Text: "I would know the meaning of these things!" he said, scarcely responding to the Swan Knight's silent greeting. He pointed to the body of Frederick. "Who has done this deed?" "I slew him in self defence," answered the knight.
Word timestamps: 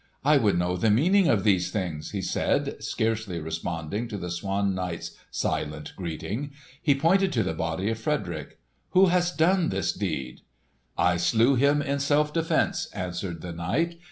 "I 0.25 0.37
would 0.37 0.57
know 0.57 0.77
the 0.77 0.89
meaning 0.89 1.27
of 1.27 1.43
these 1.43 1.69
things!" 1.69 2.09
he 2.09 2.23
said, 2.23 2.83
scarcely 2.83 3.37
responding 3.39 4.07
to 4.07 4.17
the 4.17 4.31
Swan 4.31 4.73
Knight's 4.73 5.15
silent 5.29 5.93
greeting. 5.95 6.53
He 6.81 6.95
pointed 6.95 7.31
to 7.33 7.43
the 7.43 7.53
body 7.53 7.87
of 7.91 7.99
Frederick. 7.99 8.57
"Who 8.93 9.09
has 9.13 9.29
done 9.29 9.69
this 9.69 9.93
deed?" 9.93 10.41
"I 10.97 11.17
slew 11.17 11.53
him 11.53 11.83
in 11.83 11.99
self 11.99 12.33
defence," 12.33 12.87
answered 12.93 13.43
the 13.43 13.53
knight. 13.53 13.99